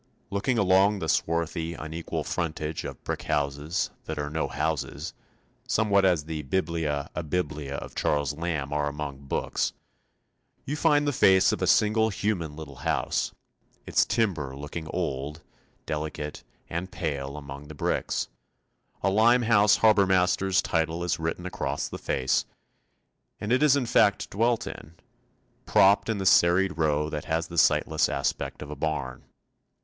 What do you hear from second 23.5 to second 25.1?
it is in fact dwelt in